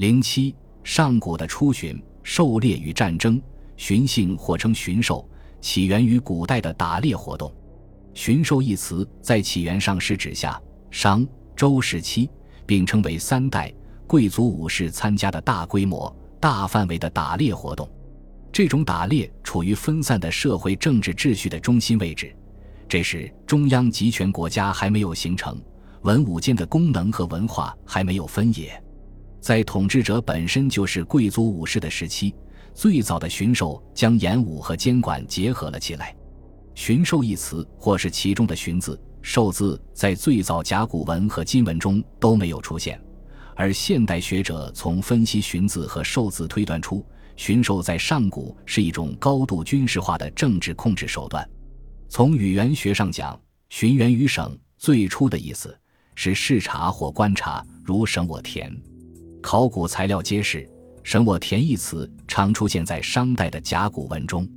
[0.00, 3.38] 零七，上古的出巡、狩猎与战争，
[3.76, 5.28] 巡幸或称巡狩，
[5.60, 7.54] 起源于古代的打猎活动。
[8.14, 10.58] 巡狩一词在起源上是指夏、
[10.90, 12.30] 商、周时期，
[12.64, 13.70] 并称为三代
[14.06, 16.10] 贵族武士参加的大规模、
[16.40, 17.86] 大范围的打猎活动。
[18.50, 22.34] 这种打猎处于分散的社会政治秩序的中心位置。
[22.88, 25.60] 这时，中央集权国家还没有形成，
[26.04, 28.82] 文武间的功能和文化还没有分野。
[29.40, 32.34] 在统治者本身就是贵族武士的时期，
[32.74, 36.14] 最早的巡狩将演武和监管结合了起来。
[36.74, 43.00] 巡狩一词，或是其中的“巡”字、“狩”字，在最早甲骨文和金文中都没有出现。
[43.56, 47.04] 而现代学者从分析“巡”字和“狩”字推断出，
[47.36, 51.46] 巡狩在上古是一种高度军事化的政治控制手段。
[52.08, 55.76] 从语言学上讲，“巡”源于“省”，最初的意思
[56.14, 58.74] 是视察或观察，如“省我田”。
[59.40, 60.68] 考古材料揭示
[61.02, 64.48] ，“省我田”一词常出现在商代的甲骨文中。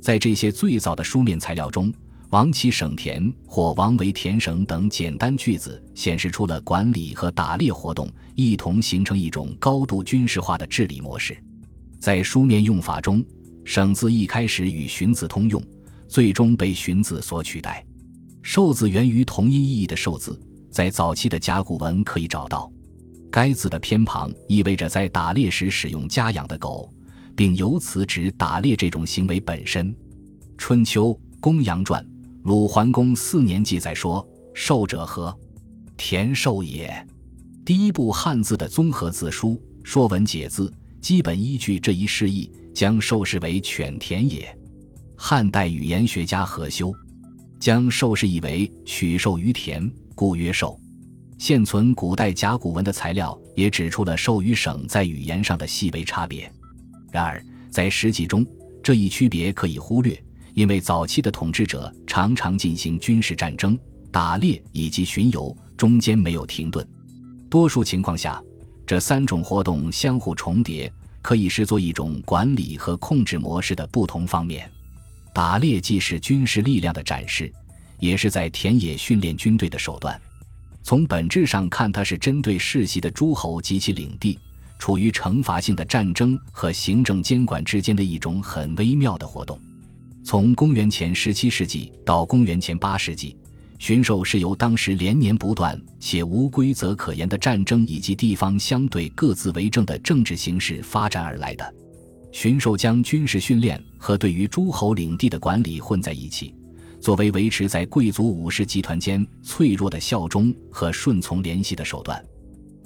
[0.00, 1.92] 在这些最早的书面材料中
[2.30, 11.36] ，“王其省田”或“王为田省”等简单句子显示出了管理和打猎活动一同形成一种高度军事化的治理模式。
[11.98, 13.24] 在书面用法中
[13.64, 15.62] ，“省”字一开始与“寻”字通用。
[16.08, 17.86] 最终被“寻”字所取代
[18.42, 20.36] ，“兽”字源于同音意义的“兽”字，
[20.68, 22.68] 在早期的甲骨文可以找到。
[23.30, 26.92] 该字的偏旁意味着在打猎时使用家养的狗，
[27.36, 29.92] 并由此指打猎这种行为本身。
[30.58, 31.08] 《春秋·
[31.40, 32.04] 公羊传》
[32.42, 35.34] 鲁桓公四年记载说：“兽者何？
[35.96, 37.06] 田兽也。”
[37.64, 39.50] 第一部汉字的综合字书
[39.84, 40.68] 《说文解字》
[41.00, 44.54] 基本依据这一释义，将兽视为犬田也。
[45.16, 46.92] 汉代语言学家何修
[47.60, 50.78] 将兽氏译为取兽于田，故曰兽。
[51.40, 56.52] 现存古代甲骨文的材料也指出了兽与省在语言上的细微差别。
[57.10, 58.46] 然而，在实际中，
[58.82, 63.76] 这一区别可以忽略，因为早期的统治者常常进行军事战争、
[64.12, 66.86] 打猎以及巡游，中间没有停顿。
[67.48, 68.38] 多数情况下，
[68.86, 74.70] 这三种活动相互重叠，可以视作一种管理和控制模式的不同方面。
[75.32, 77.50] 打猎既是军事力量的展示，
[77.98, 80.20] 也是在田野训练军队的手段。
[80.82, 84.38] 从本质上看，它是针对世袭的诸侯及其领地，
[84.78, 89.58] 处于惩罚性的战争和行政监管之间的一种很微妙的活动。
[90.24, 93.36] 从公元前十七世纪到公元前八世纪，
[93.78, 101.74] 巡狩是由当时连年不断且无规则可言的战争以及地方相对各自为政的政治形势发展而来的。
[102.32, 106.54] 巡狩将军事训练和对于诸侯领地的管理混在一起，
[107.00, 112.22] 作为维持在贵族武士集团间脆弱的效忠和顺从联系的手段。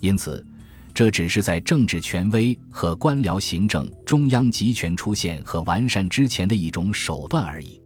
[0.01, 0.45] 因此，
[0.93, 7.81] 这只是在政治权威和官僚行政中央集权出现和完善之前的一种手段而已。